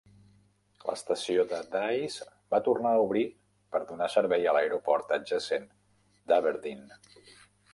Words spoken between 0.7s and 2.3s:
L'estació de Dyce